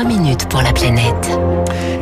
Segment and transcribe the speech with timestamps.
[0.00, 1.30] 3 minutes pour la planète.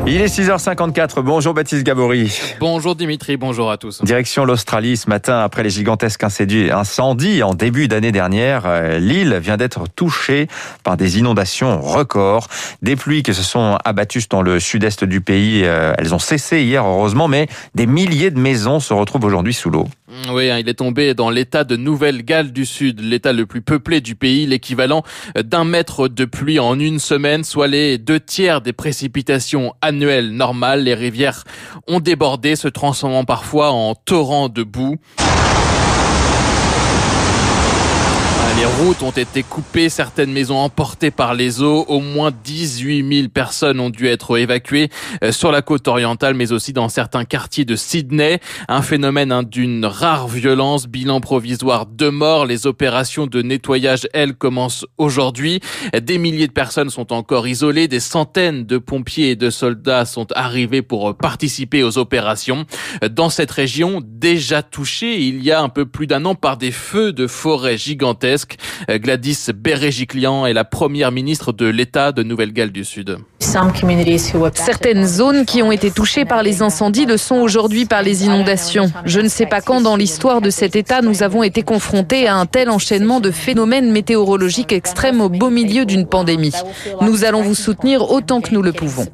[0.07, 1.21] Il est 6h54.
[1.21, 2.33] Bonjour Baptiste Gabory.
[2.61, 4.05] Bonjour Dimitri, bonjour à tous.
[4.05, 8.67] Direction l'Australie ce matin après les gigantesques incendies en début d'année dernière.
[8.67, 10.47] Euh, l'île vient d'être touchée
[10.85, 12.47] par des inondations records.
[12.83, 15.63] Des pluies qui se sont abattues dans le sud-est du pays.
[15.65, 19.71] Euh, elles ont cessé hier heureusement, mais des milliers de maisons se retrouvent aujourd'hui sous
[19.71, 19.89] l'eau.
[20.31, 24.01] Oui, hein, il est tombé dans l'état de Nouvelle-Galles du Sud, l'état le plus peuplé
[24.01, 25.03] du pays, l'équivalent
[25.37, 30.85] d'un mètre de pluie en une semaine, soit les deux tiers des précipitations annuelles normales.
[30.85, 31.45] Les rivières
[31.87, 34.97] ont débordé, se transformant parfois en torrents de boue.
[38.59, 41.85] Les routes ont été coupées, certaines maisons emportées par les eaux.
[41.87, 44.89] Au moins 18 000 personnes ont dû être évacuées
[45.23, 48.41] euh, sur la côte orientale, mais aussi dans certains quartiers de Sydney.
[48.67, 50.89] Un phénomène hein, d'une rare violence.
[50.89, 52.47] Bilan provisoire de morts.
[52.47, 55.61] Les opérations de nettoyage, elles, commencent aujourd'hui.
[55.97, 57.87] Des milliers de personnes sont encore isolées.
[57.87, 62.67] Des centaines de pompiers et de soldats sont arrivés pour participer aux opérations.
[63.09, 66.73] Dans cette région, déjà touchée il y a un peu plus d'un an par des
[66.73, 68.48] feux de forêt gigantesques,
[68.89, 73.19] Gladys Berejiklian est la première ministre de l'État de Nouvelle-Galles du Sud.
[74.55, 78.93] Certaines zones qui ont été touchées par les incendies le sont aujourd'hui par les inondations.
[79.05, 82.37] Je ne sais pas quand dans l'histoire de cet État nous avons été confrontés à
[82.37, 86.55] un tel enchaînement de phénomènes météorologiques extrêmes au beau milieu d'une pandémie.
[87.01, 89.07] Nous allons vous soutenir autant que nous le pouvons.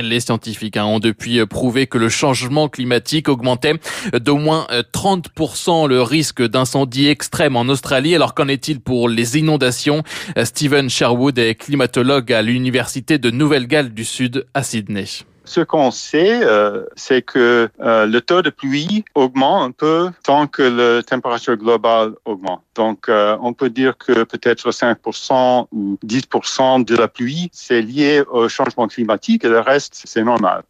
[0.00, 3.74] Les scientifiques hein, ont depuis prouvé que le changement climatique augmentait
[4.12, 8.14] d'au moins 30% le risque d'incendie extrême en Australie.
[8.14, 10.02] Alors qu'en est-il pour les inondations?
[10.44, 15.06] Stephen Sherwood est climatologue à l'Université de Nouvelle-Galles du Sud à Sydney.
[15.44, 20.46] Ce qu'on sait, euh, c'est que euh, le taux de pluie augmente un peu tant
[20.46, 22.62] que la température globale augmente.
[22.74, 28.22] Donc, euh, on peut dire que peut-être 5% ou 10% de la pluie, c'est lié
[28.30, 30.62] au changement climatique et le reste, c'est normal.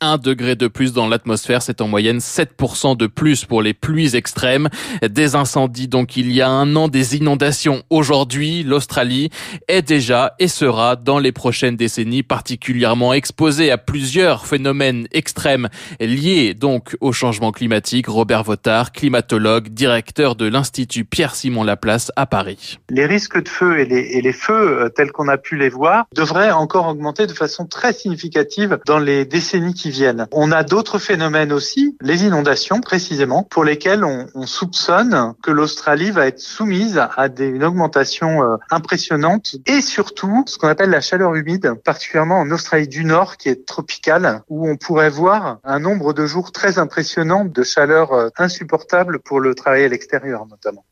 [0.00, 4.16] 1 degré de plus dans l'atmosphère, c'est en moyenne 7% de plus pour les pluies
[4.16, 4.68] extrêmes.
[5.02, 8.62] Des incendies donc il y a un an, des inondations aujourd'hui.
[8.62, 9.30] L'Australie
[9.68, 15.68] est déjà et sera dans les prochaines décennies particulièrement exposée à plusieurs phénomènes extrêmes
[16.00, 18.06] liés donc au changement climatique.
[18.06, 22.78] Robert Votard, climatologue, directeur de l'Institut Pierre-Simon Laplace à Paris.
[22.90, 26.50] Les risques de feu et les, feux euh, tels qu'on a pu les voir devraient
[26.50, 29.89] encore augmenter de façon très significative dans les décennies qui
[30.32, 36.10] On a d'autres phénomènes aussi, les inondations précisément, pour lesquels on, on soupçonne que l'Australie
[36.10, 41.34] va être soumise à une augmentation euh, impressionnante et surtout ce qu'on appelle la chaleur
[41.34, 46.12] humide, particulièrement en Australie du Nord qui est tropicale, où on pourrait voir un nombre
[46.12, 50.84] de jours très impressionnant de chaleur euh, insupportable pour le travail à l'extérieur notamment.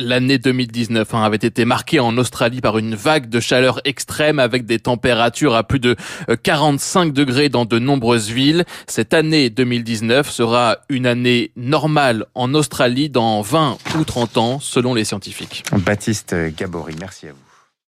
[0.00, 4.66] L'année 2019 hein, avait été marquée en Australie par une vague de chaleur extrême avec
[4.66, 5.94] des températures à plus de
[6.42, 8.64] 45 degrés dans de nombreuses villes.
[8.88, 14.94] Cette année 2019 sera une année normale en Australie dans 20 ou 30 ans selon
[14.94, 15.62] les scientifiques.
[15.72, 17.53] Baptiste Gabory, merci à vous.